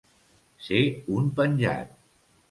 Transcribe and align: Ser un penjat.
Ser 0.67 0.79
un 1.17 1.27
penjat. 1.39 1.93